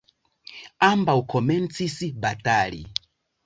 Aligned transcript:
Ambaŭ 0.87 1.15
komencis 1.35 2.01
batali. 2.27 2.85